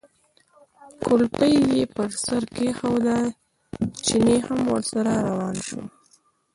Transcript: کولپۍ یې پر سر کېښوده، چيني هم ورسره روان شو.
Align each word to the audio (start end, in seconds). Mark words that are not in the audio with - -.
کولپۍ 1.03 1.53
یې 1.73 1.83
پر 1.95 2.09
سر 2.23 2.43
کېښوده، 2.55 3.17
چيني 4.05 4.37
هم 4.47 4.59
ورسره 4.73 5.11
روان 5.27 5.55
شو. 5.67 5.81